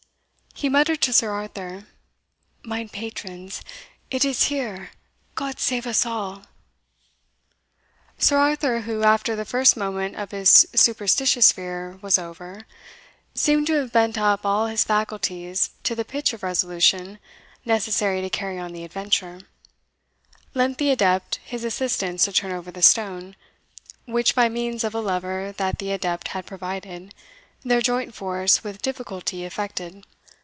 [0.53, 1.87] He muttered to Sir Arthur,
[2.61, 3.63] "Mine patrons,
[4.11, 4.91] it is here
[5.33, 6.43] Got save us all!"
[8.19, 12.67] Sir Arthur, who, after the first moment of his superstitious fear was over,
[13.33, 17.17] seemed to have bent up all his faculties to the pitch of resolution
[17.65, 19.39] necessary to carry on the adventure,
[20.53, 23.35] lent the adept his assistance to turn over the stone,
[24.05, 27.15] which, by means of a lever that the adept had provided,
[27.63, 30.05] their joint force with difficulty effected.